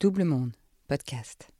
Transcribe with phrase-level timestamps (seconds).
[0.00, 0.52] Double Monde,
[0.86, 1.50] podcast.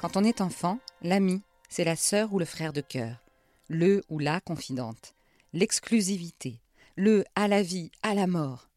[0.00, 3.22] Quand on est enfant, l'ami, c'est la sœur ou le frère de cœur,
[3.68, 5.14] le ou la confidente,
[5.52, 6.60] l'exclusivité,
[6.96, 8.70] le à la vie, à la mort.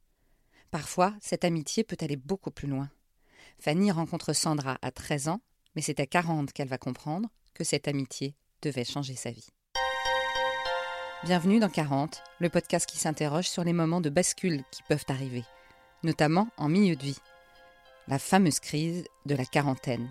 [0.69, 2.91] Parfois, cette amitié peut aller beaucoup plus loin.
[3.57, 5.41] Fanny rencontre Sandra à 13 ans,
[5.75, 9.49] mais c'est à 40 qu'elle va comprendre que cette amitié devait changer sa vie.
[11.25, 15.43] Bienvenue dans 40, le podcast qui s'interroge sur les moments de bascule qui peuvent arriver,
[16.03, 17.19] notamment en milieu de vie.
[18.07, 20.09] La fameuse crise de la quarantaine.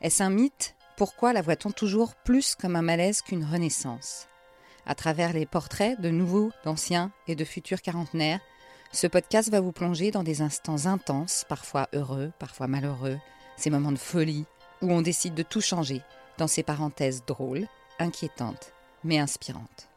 [0.00, 0.74] Est-ce un mythe?
[0.96, 4.28] Pourquoi la voit-on toujours plus comme un malaise qu'une renaissance?
[4.86, 8.40] À travers les portraits de nouveaux, d'anciens et de futurs quarantenaires,
[8.92, 13.18] ce podcast va vous plonger dans des instants intenses, parfois heureux, parfois malheureux,
[13.56, 14.46] ces moments de folie
[14.80, 16.02] où on décide de tout changer
[16.38, 17.66] dans ces parenthèses drôles,
[17.98, 18.72] inquiétantes,
[19.04, 19.88] mais inspirantes.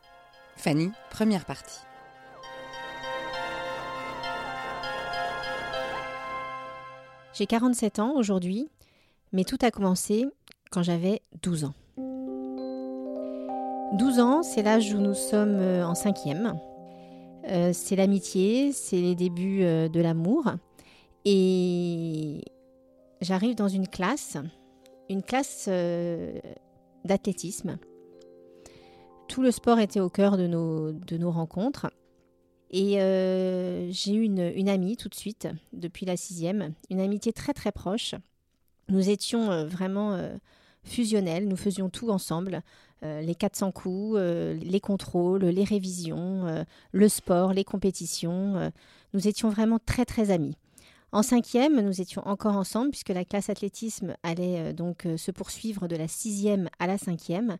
[0.57, 1.79] Fanny, première partie.
[7.33, 8.69] J'ai 47 ans aujourd'hui,
[9.31, 10.25] mais tout a commencé
[10.71, 11.73] quand j'avais 12 ans.
[13.97, 16.59] 12 ans, c'est l'âge où nous sommes euh, en cinquième.
[17.49, 20.45] Euh, c'est l'amitié, c'est les débuts euh, de l'amour.
[21.25, 22.41] Et
[23.21, 24.37] j'arrive dans une classe,
[25.09, 25.67] une classe
[27.05, 27.77] d'athlétisme.
[29.27, 31.91] Tout le sport était au cœur de nos, de nos rencontres.
[32.69, 32.93] Et
[33.91, 37.71] j'ai eu une, une, amie tout de suite, depuis la sixième, une amitié très très
[37.71, 38.15] proche.
[38.87, 40.17] Nous étions vraiment
[40.83, 42.63] fusionnels, nous faisions tout ensemble.
[43.03, 48.71] Euh, les 400 coups, euh, les contrôles, les révisions, euh, le sport, les compétitions.
[49.13, 50.55] nous étions vraiment très très amis.
[51.13, 55.97] En cinquième, nous étions encore ensemble puisque la classe athlétisme allait donc se poursuivre de
[55.97, 57.57] la sixième à la cinquième.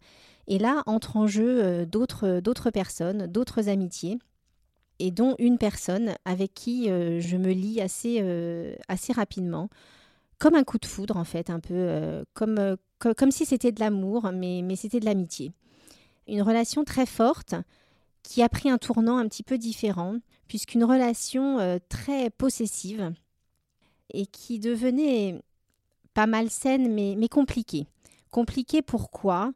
[0.48, 4.20] Et là entrent en jeu d'autres, d'autres personnes, d'autres amitiés
[5.00, 8.24] et dont une personne avec qui je me lie assez,
[8.88, 9.70] assez rapidement,
[10.40, 14.32] comme un coup de foudre en fait, un peu comme, comme si c'était de l'amour,
[14.34, 15.52] mais, mais c'était de l'amitié.
[16.28, 17.56] Une relation très forte
[18.24, 20.18] qui a pris un tournant un petit peu différent,
[20.48, 23.12] puisqu'une relation euh, très possessive
[24.14, 25.42] et qui devenait
[26.14, 27.86] pas malsaine, mais, mais compliquée.
[28.32, 29.52] Compliquée pourquoi?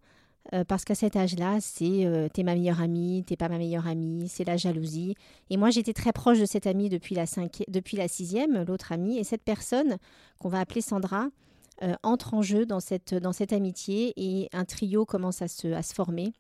[0.54, 3.88] Euh, parce qu'à cet âge-là, c'est euh, t'es ma meilleure amie, t'es pas ma meilleure
[3.88, 5.16] amie, c'est la jalousie.
[5.50, 7.26] Et moi, j'étais très proche de cette amie depuis la,
[7.68, 9.18] depuis la sixième, l'autre amie.
[9.18, 9.98] Et cette personne,
[10.40, 11.30] qu'on va appeler Sandra,
[11.84, 15.68] euh, entre en jeu dans cette, dans cette amitié et un trio commence à se,
[15.74, 16.32] à se former.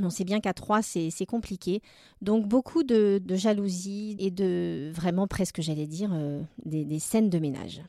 [0.00, 1.82] On sait bien qu'à trois, c'est compliqué.
[2.22, 7.82] Donc beaucoup de, jalousie et de vraiment presque, j'allais dire, euh, des, scènes de ménage.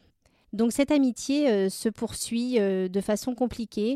[0.53, 3.95] Donc cette amitié euh, se poursuit de façon compliquée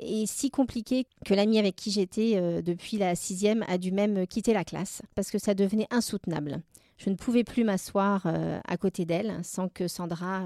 [0.00, 4.52] et si compliquée que l'ami avec qui j'étais depuis la sixième a dû même quitter
[4.52, 6.60] la classe parce que ça devenait insoutenable.
[6.98, 10.42] Je ne pouvais plus m'asseoir à côté d'elle sans que Sandra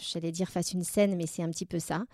[0.00, 2.04] j'allais dire fasse une scène, mais c'est un petit peu ça.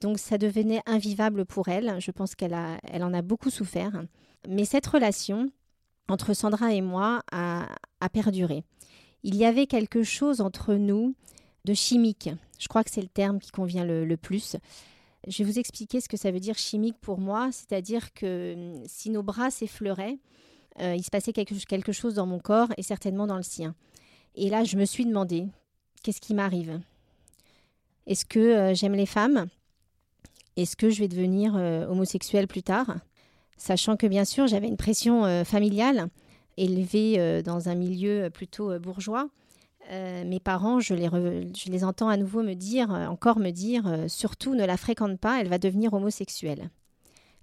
[0.00, 1.96] Donc ça devenait invivable pour elle.
[2.00, 4.02] Je pense qu'elle elle en a beaucoup souffert.
[4.48, 5.50] Mais cette relation
[6.08, 7.66] entre Sandra et moi a,
[8.12, 8.64] perduré.
[9.22, 11.14] Il y avait quelque chose entre nous
[11.64, 12.30] de chimique.
[12.58, 14.56] Je crois que c'est le terme qui convient le, plus.
[15.26, 17.50] Je vais vous expliquer ce que ça veut dire chimique pour moi.
[17.52, 20.18] C'est-à-dire que hum, si nos bras s'effleuraient,
[20.80, 23.74] euh, il se passait quelque, quelque chose dans mon corps et certainement dans le sien.
[24.34, 25.46] Et là, je me suis demandé,
[26.02, 26.80] qu'est-ce qui m'arrive?
[28.06, 29.48] Est-ce que euh, j'aime les femmes?
[30.60, 32.96] Est-ce que je vais devenir euh, homosexuelle plus tard?
[33.56, 36.08] Sachant que bien sûr, j'avais une pression euh, familiale,
[36.56, 39.30] élevée dans un milieu plutôt bourgeois.
[39.90, 44.76] mes parents, je les, entends à nouveau me dire, encore me dire, surtout ne la
[44.76, 46.68] fréquente pas, elle va devenir homosexuelle.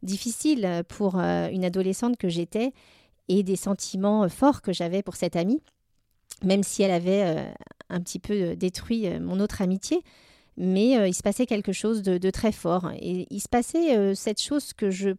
[0.04, 2.74] Difficile pour une adolescente que j'étais
[3.28, 5.64] et des sentiments forts que j'avais pour cette amie
[6.44, 7.52] même si elle avait euh,
[7.90, 10.02] un petit peu euh, détruit euh, mon autre amitié.
[10.58, 12.92] Mais il se passait quelque chose de, très fort.
[13.00, 15.12] Et il se passait cette chose que je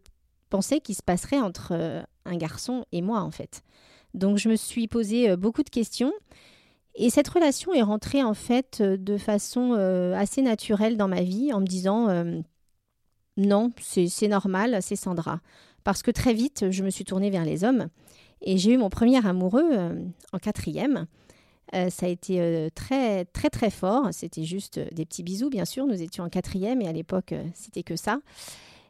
[0.51, 3.63] pensais qu'il se passerait entre un garçon et moi, en fait.
[4.15, 6.13] Donc je me suis posé beaucoup de questions.
[6.97, 9.75] Et cette relation est rentrée, en fait, de façon
[10.15, 12.09] assez naturelle dans ma vie, en me disant
[13.39, 15.41] non, c'est normal, c'est Sandra.
[15.85, 17.89] Parce que très vite, je me suis tournée vers les hommes.
[18.43, 21.07] Et j'ai eu mon premier amoureux euh, en quatrième.
[21.75, 24.09] Euh, ça a été euh, très très très fort.
[24.13, 25.87] C'était juste des petits bisous, bien sûr.
[25.87, 28.21] Nous étions en quatrième et à l'époque, c'était que ça.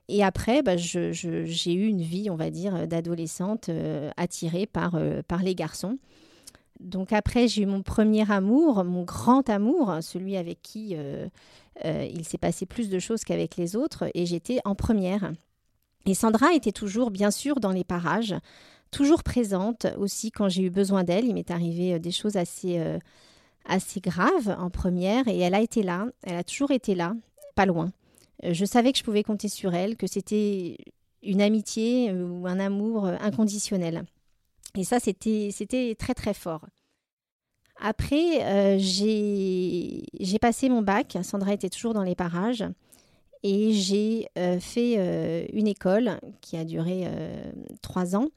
[0.09, 3.69] Et après, bah, j'ai eu une vie, on va dire, d'adolescente
[4.17, 4.99] attirée par
[5.43, 5.99] les garçons.
[6.81, 10.97] Donc après, j'ai eu mon premier amour, mon grand amour, celui avec qui
[11.85, 15.31] il s'est passé plus de choses qu'avec les autres, et j'étais en première.
[16.07, 18.35] Et Sandra était toujours, bien sûr, dans les parages,
[18.91, 21.25] toujours présente aussi quand j'ai eu besoin d'elle.
[21.25, 22.99] Il m'est arrivé euh, des choses assez, euh,
[23.65, 27.15] assez graves en première et elle a été là, elle a toujours été là,
[27.55, 27.93] pas loin.
[28.45, 30.79] Euh, je savais que je pouvais compter sur elle, que c'était
[31.23, 34.05] une amitié ou un amour inconditionnel.
[34.77, 36.67] Et ça, c'était très très fort.
[37.81, 40.05] Après, j'ai
[40.41, 41.19] passé mon bac.
[41.23, 42.65] Sandra était toujours dans les parages.
[43.43, 44.29] Et j'ai
[44.61, 47.09] fait une école qui a duré
[47.83, 48.29] trois ans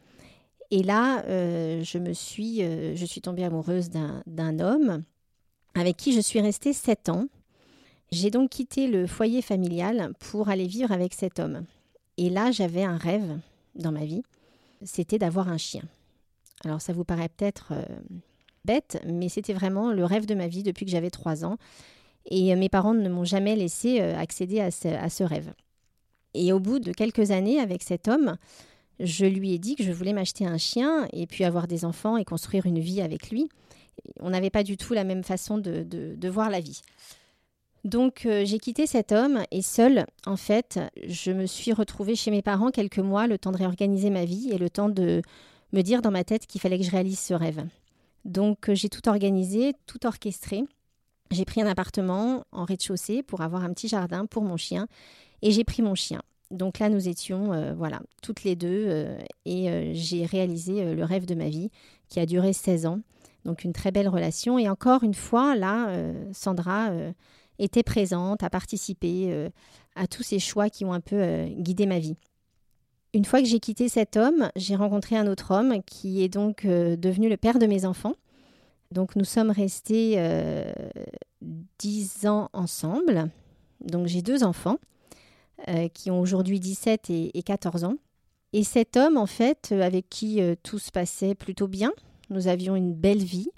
[0.71, 5.03] et là, euh, je me suis, euh, je suis tombée amoureuse d'un homme
[5.75, 7.27] avec qui je suis restée sept ans.
[8.11, 11.65] J'ai donc quitté le foyer familial pour aller vivre avec cet homme.
[12.17, 13.37] Et là, j'avais un rêve
[13.75, 14.23] dans ma vie,
[14.83, 15.83] c'était d'avoir un chien.
[16.63, 17.83] Alors ça vous paraît peut-être euh,
[18.63, 21.57] bête, mais c'était vraiment le rêve de ma vie depuis que j'avais trois ans.
[22.25, 25.53] Et mes parents ne m'ont jamais laissé accéder à ce, rêve.
[26.35, 28.37] Et au bout de quelques années avec cet homme,
[29.03, 32.17] je lui ai dit que je voulais m'acheter un chien et puis avoir des enfants
[32.17, 33.49] et construire une vie avec lui.
[34.19, 36.81] On n'avait pas du tout la même façon de, voir la vie.
[37.83, 42.29] Donc euh, j'ai quitté cet homme et seule, en fait, je me suis retrouvée chez
[42.29, 45.23] mes parents quelques mois, le temps de réorganiser ma vie et le temps de
[45.73, 47.65] me dire dans ma tête qu'il fallait que je réalise ce rêve.
[48.23, 50.63] Donc euh, j'ai tout organisé, tout orchestré.
[51.31, 54.87] J'ai pris un appartement en rez-de-chaussée pour avoir un petit jardin pour mon chien
[55.41, 56.21] et j'ai pris mon chien.
[56.51, 61.03] Donc là, nous étions, euh, voilà, toutes les deux, euh, et euh, j'ai réalisé le
[61.05, 61.71] rêve de ma vie,
[62.09, 62.99] qui a duré 16 ans.
[63.45, 64.59] Donc une très belle relation.
[64.59, 65.91] Et encore une fois, là,
[66.31, 66.91] Sandra
[67.57, 69.49] était présente, a participé
[69.95, 72.17] à tous ces choix qui ont un peu guidé ma vie.
[73.15, 76.67] Une fois que j'ai quitté cet homme, j'ai rencontré un autre homme qui est donc
[76.67, 78.13] devenu le père de mes enfants.
[78.91, 80.21] Donc nous sommes restés
[81.79, 83.31] dix ans ensemble.
[83.83, 84.77] Donc j'ai deux enfants.
[85.67, 87.97] Euh, qui ont aujourd'hui 17 et, 14 ans.
[88.51, 91.91] Et cet homme, en fait, euh, avec qui euh, tout se passait plutôt bien,
[92.31, 93.49] nous avions une belle vie,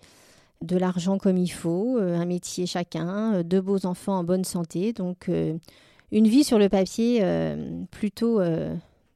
[0.62, 5.30] de l'argent comme il faut, un métier chacun, deux beaux enfants en bonne santé, donc
[5.30, 7.22] une vie sur le papier
[7.92, 8.40] plutôt,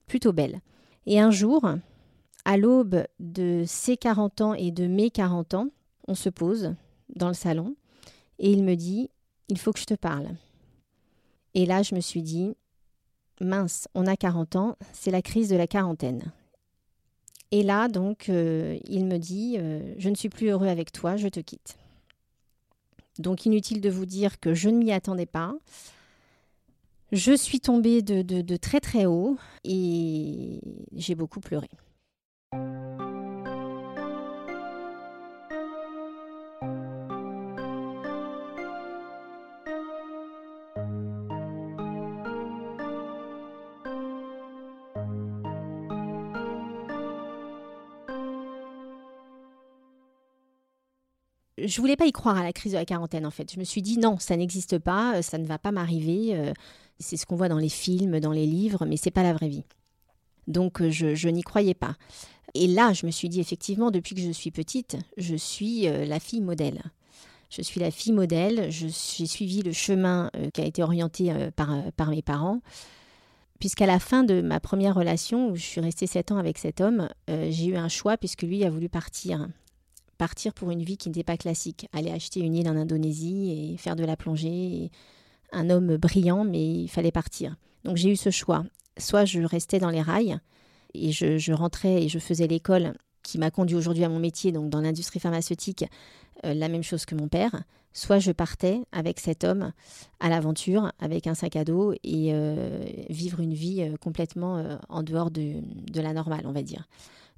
[0.07, 0.59] plutôt belle.
[1.05, 1.65] Et un jour,
[2.43, 5.67] à l'aube de ses 40 ans et de mes 40 ans,
[6.09, 6.75] on se pose
[7.15, 7.77] dans le salon
[8.39, 9.09] et il me dit,
[9.47, 10.27] il faut que je te parle.
[11.53, 12.55] Et là, je me suis dit,
[13.41, 16.31] mince, on a 40 ans, c'est la crise de la quarantaine.
[17.51, 21.15] Et là, donc, euh, il me dit, euh, je ne suis plus heureux avec toi,
[21.15, 21.77] je te quitte.
[23.19, 25.53] Donc, inutile de vous dire que je ne m'y attendais pas.
[27.11, 30.59] Je suis tombée de très très haut et
[30.93, 31.69] j'ai beaucoup pleuré.
[51.67, 53.51] Je voulais pas y croire à la crise de la quarantaine en fait.
[53.53, 56.29] Je me suis dit non, ça n'existe pas, euh, ça ne va pas m'arriver.
[56.33, 56.53] Euh,
[56.99, 59.49] c'est ce qu'on voit dans les films, dans les livres, mais c'est pas la vraie
[59.49, 59.65] vie.
[60.47, 61.95] Donc euh, je, n'y croyais pas.
[62.53, 66.19] Et là, je me suis dit effectivement, depuis que je suis petite, je suis la
[66.19, 66.81] fille modèle.
[67.49, 68.71] Je suis la fille modèle.
[68.71, 72.61] J'ai suivi le chemin qui a été orienté par, par mes parents.
[73.59, 76.79] Puisqu'à la fin de ma première relation, où je suis restée sept ans avec cet
[76.79, 79.47] homme, j'ai eu un choix puisque lui a voulu partir
[80.17, 83.77] partir pour une vie qui n'était pas classique, aller acheter une île en Indonésie et
[83.77, 84.91] faire de la plongée.
[85.51, 87.55] un homme brillant, mais il fallait partir.
[87.83, 88.65] Donc j'ai eu ce choix.
[88.97, 90.39] Soit je restais dans les rails
[90.93, 92.93] et je, rentrais et je faisais l'école
[93.23, 95.85] qui m'a conduit aujourd'hui à mon métier, donc dans l'industrie pharmaceutique,
[96.45, 97.63] euh, la même chose que mon père.
[97.93, 99.71] Soit je partais avec cet homme
[100.19, 105.01] à l'aventure, avec un sac à dos et euh, vivre une vie euh, complètement en
[105.01, 105.55] dehors de,
[105.91, 106.87] de la normale, on va dire.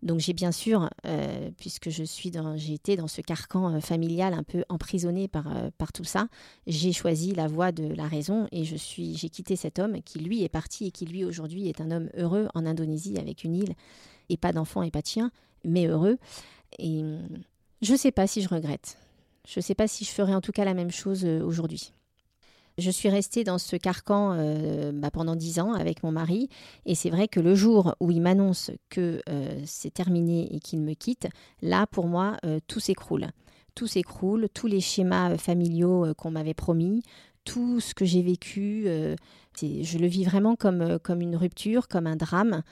[0.01, 3.79] Donc j'ai bien sûr, euh, puisque je suis dans, j'ai été dans ce carcan euh,
[3.79, 6.27] familial un peu emprisonné par, euh, par tout ça,
[6.67, 10.43] j'ai choisi la voie de la raison et je j'ai quitté cet homme qui lui
[10.43, 13.73] est parti et qui lui aujourd'hui est un homme heureux en Indonésie avec une île
[14.29, 15.31] et pas d'enfants et pas de chiens,
[15.65, 16.17] mais heureux.
[16.77, 17.03] Et
[17.81, 18.97] je ne sais pas si je regrette.
[19.47, 21.93] Je ne sais pas si je ferai en tout cas la même chose aujourd'hui.
[22.79, 26.49] Je suis restée dans ce carcan euh, bah, pendant dix ans avec mon mari.
[26.85, 30.79] Et c'est vrai que le jour où il m'annonce que euh, c'est terminé et qu'il
[30.79, 31.27] me quitte,
[31.61, 33.27] là, pour moi, euh, tout s'écroule.
[33.75, 37.03] Tout s'écroule, tous les schémas familiaux qu'on m'avait promis,
[37.45, 38.87] tout ce que j'ai vécu,
[39.61, 42.63] je le vis vraiment comme, comme une rupture, comme un drame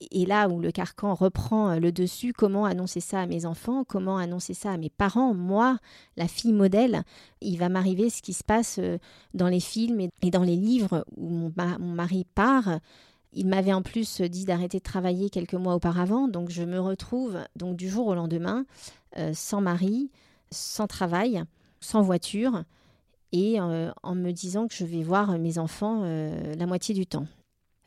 [0.00, 3.84] et là où le carcan reprend euh, le dessus, comment annoncer ça à mes enfants,
[3.84, 5.78] comment annoncer ça à mes parents, moi,
[6.16, 7.02] la fille modèle,
[7.40, 8.98] il va m'arriver ce qui se passe euh,
[9.34, 12.78] dans les films et dans les livres où mon, mari part
[13.32, 17.38] Il m'avait en plus dit d'arrêter de travailler quelques mois auparavant, donc je me retrouve
[17.56, 18.64] donc du jour au lendemain
[19.32, 20.10] sans mari,
[20.50, 21.42] sans travail,
[21.80, 22.62] sans voiture
[23.32, 27.26] et en me disant que je vais voir mes enfants la moitié du temps.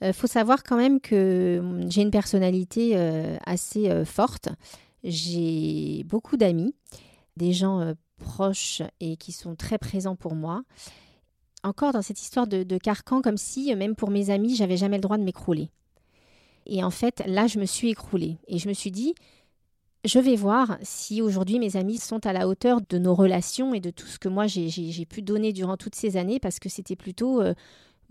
[0.02, 2.96] Il faut savoir quand même que hum, j'ai une personnalité
[3.46, 4.50] assez forte.
[5.04, 6.76] J'ai beaucoup d'amis,
[7.38, 10.64] des gens proches et qui sont très présents pour moi.
[11.64, 15.02] Encore dans cette histoire de, carcan, comme si, même pour mes amis, j'avais jamais le
[15.02, 15.70] droit de m'écrouler.
[16.66, 18.38] Et en fait, là, je me suis écroulée.
[18.48, 19.14] Et je me suis dit,
[20.06, 23.80] je vais voir si aujourd'hui mes amis sont à la hauteur de nos relations et
[23.80, 26.96] de tout ce que moi j'ai pu donner durant toutes ces années, parce que c'était
[26.96, 27.54] plutôt euh,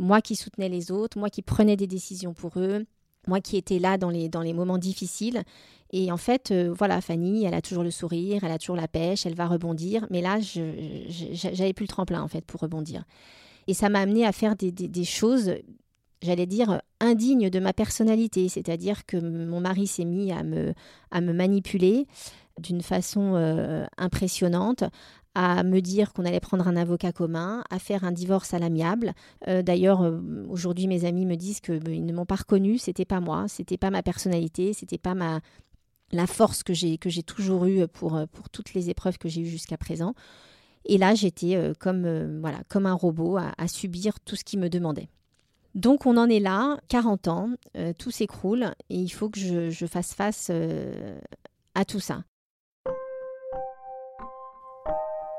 [0.00, 2.86] moi qui soutenais les autres, moi qui prenais des décisions pour eux,
[3.28, 5.42] moi qui étais là dans les, dans les moments difficiles.
[5.92, 8.88] Et en fait, euh, voilà, Fanny, elle a toujours le sourire, elle a toujours la
[8.88, 10.06] pêche, elle va rebondir.
[10.10, 13.04] Mais là, j'avais plus le tremplin, en fait, pour rebondir.
[13.66, 15.52] Et ça m'a amené à faire des, des, choses,
[16.22, 18.48] j'allais dire, indignes de ma personnalité.
[18.48, 20.72] C'est-à-dire que mon mari s'est mis à me,
[21.10, 22.06] à me manipuler
[22.58, 24.84] d'une façon euh, impressionnante,
[25.34, 29.12] à me dire qu'on allait prendre un avocat commun, à faire un divorce à l'amiable.
[29.48, 30.12] Euh, d'ailleurs,
[30.48, 33.90] aujourd'hui, mes amis me disent qu'ils ne m'ont pas reconnu, c'était pas moi, c'était pas
[33.90, 35.40] ma personnalité, c'était pas ma,
[36.12, 39.28] la force que j'ai que j'ai toujours eue pour, euh, pour toutes les épreuves que
[39.28, 40.14] j'ai eues jusqu'à présent.
[40.84, 44.56] Et là, j'étais euh, comme, euh, voilà, comme un robot à, subir tout ce qui
[44.56, 45.08] me demandait.
[45.74, 47.50] Donc on en est là, 40 ans,
[47.96, 49.38] tout s'écroule et il faut que
[49.70, 50.50] je fasse face
[51.76, 52.24] à tout ça.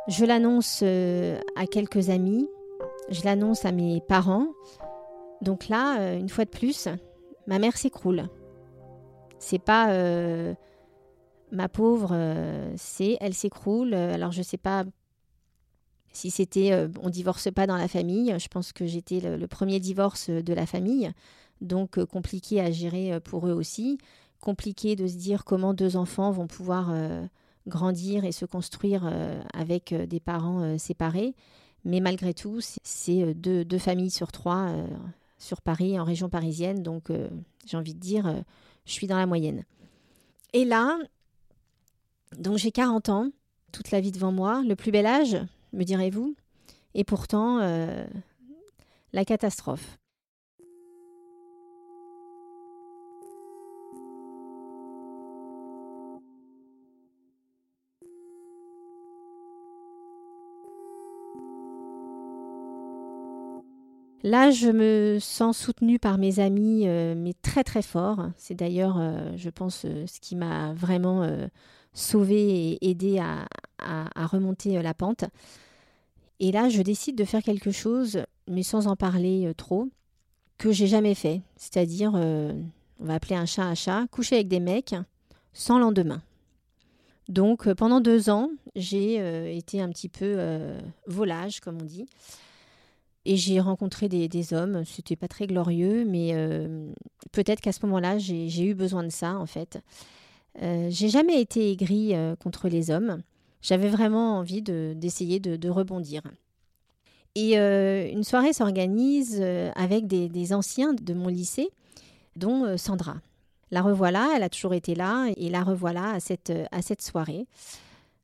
[0.07, 2.47] Je l'annonce à quelques amis,
[3.09, 4.47] je l'annonce à mes parents.
[5.41, 6.87] Donc là, une fois de plus,
[7.47, 8.29] ma mère s'écroule.
[9.39, 10.53] C'est pas euh,
[11.51, 13.93] ma pauvre, euh, c'est elle s'écroule.
[13.93, 14.85] Alors je sais pas
[16.13, 18.35] si c'était euh, on divorce pas dans la famille.
[18.37, 21.11] Je pense que j'étais le, premier divorce de la famille,
[21.59, 23.97] donc compliqué à gérer pour eux aussi.
[24.39, 26.93] Compliqué de se dire comment deux enfants vont pouvoir
[27.67, 29.11] grandir et se construire
[29.53, 31.35] avec des parents séparés.
[31.85, 34.73] Mais malgré tout, c'est deux, familles sur trois
[35.37, 36.83] sur Paris, en région parisienne.
[36.83, 37.11] Donc
[37.65, 38.43] j'ai envie de dire
[38.85, 39.63] je suis dans la moyenne.
[40.53, 40.97] Et là,
[42.37, 43.31] donc j'ai 40 ans,
[43.71, 45.37] toute la vie devant moi, le plus bel âge,
[45.73, 46.35] me direz-vous,
[46.93, 48.05] et pourtant euh,
[49.13, 49.97] la catastrophe.
[64.23, 68.27] Là, je me sens soutenue par mes amis, euh, mais très très fort.
[68.37, 71.27] C'est d'ailleurs, euh, je pense, euh, ce qui m'a vraiment
[71.93, 73.47] sauvée et aidée à,
[74.27, 75.25] remonter la pente.
[76.39, 79.89] Et là, je décide de faire quelque chose, mais sans en parler trop,
[80.57, 81.41] que j'ai jamais fait.
[81.55, 84.95] C'est-à-dire, on va appeler un chat un chat, coucher avec des mecs
[85.53, 86.21] sans lendemain.
[87.27, 90.37] Donc, pendant deux ans, j'ai été un petit peu
[91.07, 92.05] volage, comme on dit.
[93.25, 96.91] Et j'ai rencontré des, des hommes, c'était pas très glorieux, mais euh,
[97.31, 99.79] peut-être qu'à ce moment-là, j'ai eu besoin de ça, en fait.
[100.61, 103.21] Euh, j'ai jamais été aigrie euh, contre les hommes.
[103.61, 106.23] J'avais vraiment envie d'essayer de, rebondir.
[107.35, 109.39] Et une soirée s'organise
[109.75, 111.69] avec des, des, anciens de mon lycée,
[112.35, 113.17] dont Sandra.
[113.69, 117.45] La revoilà, elle a toujours été là, et la revoilà à cette soirée.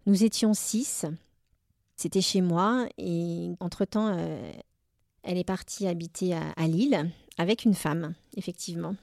[0.08, 1.06] Nous étions six.
[1.96, 4.18] C'était chez moi, et entre-temps,
[5.28, 8.96] elle est partie habiter à, Lille avec une femme, effectivement.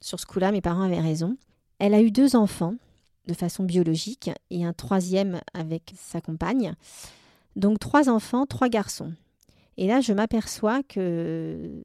[0.00, 1.36] Sur ce coup-là, mes parents avaient raison.
[1.80, 2.76] Elle a eu deux enfants
[3.26, 6.74] de façon biologique et un troisième avec sa compagne.
[7.56, 9.12] Donc trois enfants, trois garçons.
[9.76, 11.82] Et là, je m'aperçois que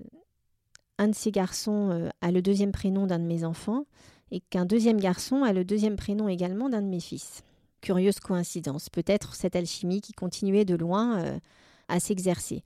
[0.99, 3.85] un de ces garçons euh, a le deuxième prénom d'un de mes enfants
[4.29, 7.43] et qu'un deuxième garçon a le deuxième prénom également d'un de mes fils.
[7.81, 11.39] Curieuse coïncidence, peut-être cette alchimie qui continuait de loin euh,
[11.87, 12.63] à s'exercer.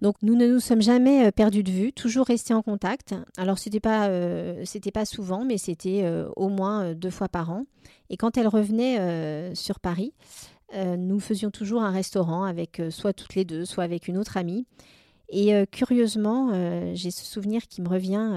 [0.00, 3.14] Donc nous ne nous sommes jamais euh, perdus de vue, toujours restés en contact.
[3.36, 4.64] Alors c'était pas euh,
[4.94, 7.64] pas souvent, mais c'était euh, au moins deux fois par an.
[8.10, 10.14] Et quand elle revenait sur Paris,
[10.74, 14.64] nous faisions toujours un restaurant avec soit toutes les deux, soit avec une autre amie.
[15.28, 18.32] Et curieusement, j'ai ce souvenir qui me revient.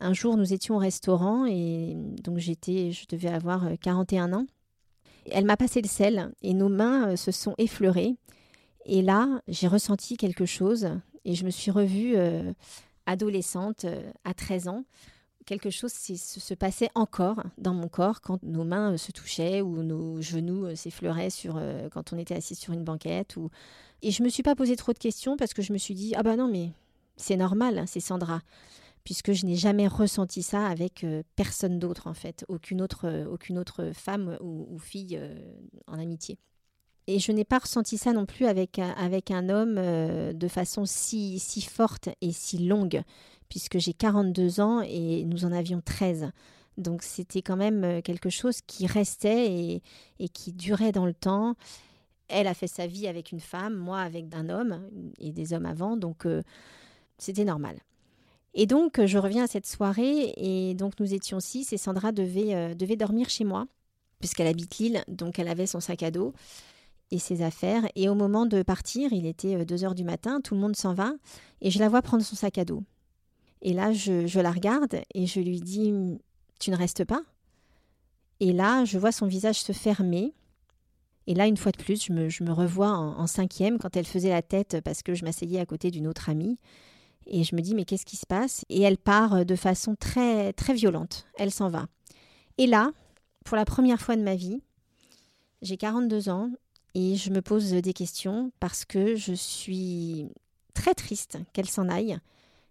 [0.00, 4.46] un jour, nous étions au restaurant et donc j'étais, je devais avoir 41 ans.
[5.30, 8.16] Elle m'a passé le sel et nos mains se sont effleurées.
[8.86, 10.88] Et là, j'ai ressenti quelque chose
[11.24, 12.52] et je me suis revue euh,
[13.06, 14.84] adolescente euh, à 13 ans.
[15.46, 19.82] Quelque chose se passait encore dans mon corps quand nos mains euh, se touchaient ou
[19.82, 21.60] nos genoux s'effleuraient sur,
[21.92, 23.36] quand on était assis sur une banquette.
[23.36, 23.50] Ou...
[24.02, 25.94] Et je ne me suis pas posé trop de questions parce que je me suis
[25.94, 26.70] dit, ah ben non, mais
[27.16, 28.40] c'est normal, hein, c'est Sandra.
[29.04, 33.90] puisque je n'ai jamais ressenti ça avec personne d'autre en fait, aucune autre, aucune autre
[33.92, 35.20] femme ou, fille
[35.88, 36.38] en amitié.
[37.06, 39.74] Et je n'ai pas ressenti ça non plus avec, avec un homme
[40.32, 43.02] de façon si, si forte et si longue,
[43.48, 46.30] puisque j'ai 42 ans et nous en avions 13.
[46.78, 49.82] Donc c'était quand même quelque chose qui restait et,
[50.20, 51.56] et, qui durait dans le temps.
[52.28, 55.66] Elle a fait sa vie avec une femme, moi avec un homme et des hommes
[55.66, 56.24] avant, donc
[57.18, 57.76] c'était normal.
[58.54, 62.54] Et donc, je reviens à cette soirée, et donc nous étions six, et Sandra devait,
[62.54, 63.66] euh, devait dormir chez moi,
[64.20, 66.34] puisqu'elle habite Lille, donc elle avait son sac à dos
[67.12, 67.84] et ses affaires.
[67.94, 70.74] Et au moment de partir, il était 2 euh, heures du matin, tout le monde
[70.74, 71.12] s'en va,
[71.60, 72.82] et je la vois prendre son sac à dos.
[73.60, 75.92] Et là, je, la regarde, et je lui dis,
[76.58, 77.22] tu ne restes pas?
[78.40, 80.32] Et là, je vois son visage se fermer.
[81.28, 84.30] Et là, une fois de plus, je me, revois en, en cinquième quand elle faisait
[84.30, 86.58] la tête parce que je m'asseyais à côté d'une autre amie.
[87.26, 88.64] Et je me dis, mais qu'est-ce qui se passe?
[88.68, 91.26] Et elle part euh, de façon très, très violente.
[91.38, 91.86] Elle s'en va.
[92.58, 92.90] Et là,
[93.44, 94.60] pour la première fois de ma vie,
[95.62, 96.50] j'ai 42 ans
[96.94, 100.28] et je me pose des questions parce que je suis
[100.74, 102.18] très triste qu'elle s'en aille.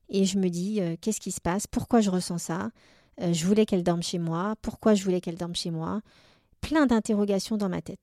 [0.10, 1.68] Et je me dis, euh, qu'est-ce qui se passe?
[1.68, 2.72] Pourquoi je ressens ça?
[3.22, 4.56] Euh, Je voulais qu'elle dorme chez moi.
[4.62, 6.02] Pourquoi je voulais qu'elle dorme chez moi?
[6.60, 8.00] Plein d'interrogations dans ma tête.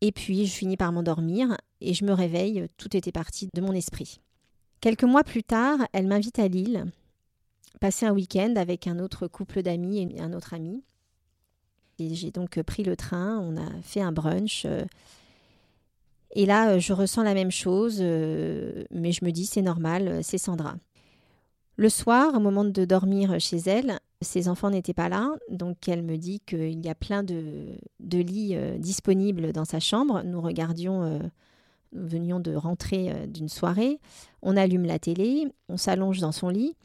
[0.00, 2.66] Et puis, je finis par m'endormir et je me réveille.
[2.76, 4.20] Tout était parti de mon esprit.
[4.80, 6.84] Quelques mois plus tard, elle m'invite à Lille,
[7.80, 10.82] passer un week-end avec un autre couple d'amis et un autre ami.
[11.98, 14.64] J'ai donc pris le train, on a fait un brunch.
[14.66, 14.84] Euh,
[16.34, 20.20] et là, euh, je ressens la même chose, euh, mais je me dis, c'est normal,
[20.22, 20.76] c'est Sandra.
[21.76, 26.02] Le soir, au moment de dormir chez elle, ses enfants n'étaient pas là, donc elle
[26.02, 30.22] me dit qu'il y a plein de, lits disponibles dans sa chambre.
[30.24, 31.20] Nous regardions
[31.94, 34.00] nous venions de rentrer euh, d'une soirée,
[34.42, 36.76] on allume la télé, on s'allonge dans son lit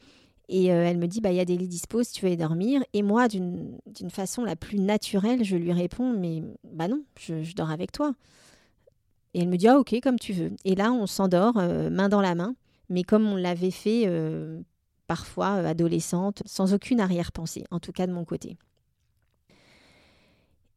[0.50, 2.82] et euh, elle me dit bah il y a des lits tu veux y dormir
[2.92, 3.78] et moi d'une
[4.10, 8.14] façon la plus naturelle je lui réponds mais bah non je, dors avec toi
[9.32, 12.08] et elle me dit ah ok comme tu veux et là on s'endort euh, main
[12.08, 12.54] dans la main
[12.88, 14.10] mais comme on l'avait fait
[15.06, 18.58] parfois adolescente sans aucune arrière-pensée en tout cas de mon côté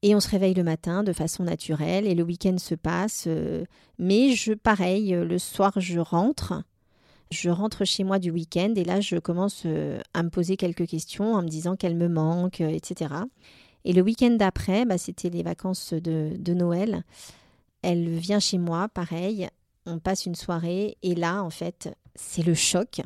[0.03, 3.23] et on se réveille le matin de façon naturelle et le week-end se passe.
[3.25, 3.63] Euh,
[3.97, 6.61] mais je, pareil, euh, le soir, je rentre.
[7.33, 10.87] Je rentre chez moi du week-end et là, je commence euh, à me poser quelques
[10.87, 13.11] questions en me disant qu'elle me manque, etc.
[13.85, 17.03] Et le week-end d'après, bah, c'était les vacances de, de Noël.
[17.81, 19.49] Elle vient chez moi, pareil.
[19.87, 23.01] On passe une soirée et là, en fait, c'est le choc.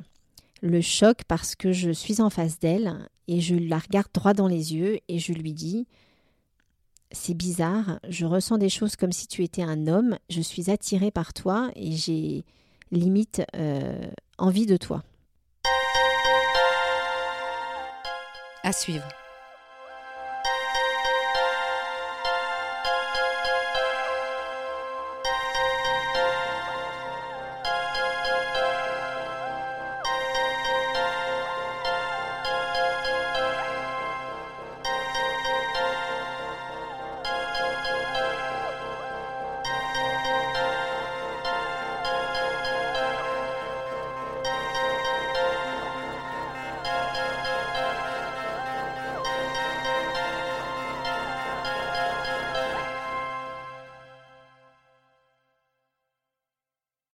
[0.61, 4.47] Le choc parce que je suis en face d'elle et je la regarde droit dans
[4.47, 5.87] les yeux et je lui dis
[7.13, 11.11] c'est bizarre, je ressens des choses comme si tu étais un homme, je suis attirée
[11.11, 12.43] par toi et j'ai
[12.91, 15.03] limite euh, envie de toi.
[18.63, 19.07] À suivre.